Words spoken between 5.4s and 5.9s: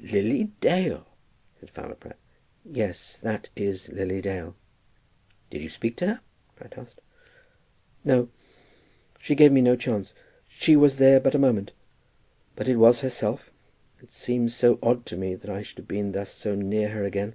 "Did you